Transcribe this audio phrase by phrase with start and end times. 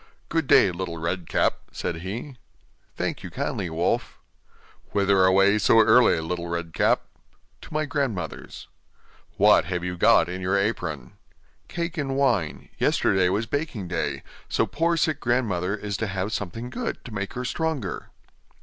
[0.29, 2.35] 'Good day, Little Red Cap,' said he.
[2.95, 4.17] 'Thank you kindly, wolf.'
[4.93, 7.03] 'Whither away so early, Little Red Cap?'
[7.61, 8.67] 'To my grandmother's.'
[9.37, 11.17] 'What have you got in your apron?'
[11.67, 16.71] 'Cake and wine; yesterday was baking day, so poor sick grandmother is to have something
[16.71, 18.09] good, to make her stronger.